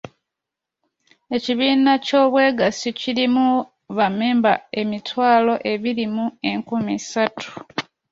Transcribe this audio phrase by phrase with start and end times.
[1.35, 3.47] Ekibiina ky'obwegassi kirimu
[3.97, 7.49] bammemba emitwalo ebiri mu enkumi ssatu.